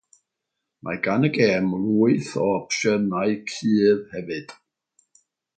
Mae 0.85 0.97
gan 1.07 1.27
y 1.27 1.31
gêm 1.35 1.67
lwyth 1.83 2.31
o 2.45 2.47
opsiynau 2.55 3.39
cudd 3.55 4.05
hefyd. 4.15 4.57